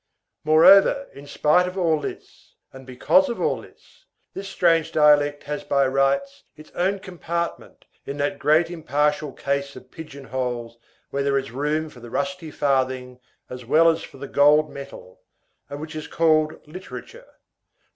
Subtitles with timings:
[0.43, 5.63] Moreover, in spite of all this, and because of all this, this strange dialect has
[5.63, 10.79] by rights, its own compartment in that great impartial case of pigeon holes
[11.11, 15.21] where there is room for the rusty farthing as well as for the gold medal,
[15.69, 17.35] and which is called literature.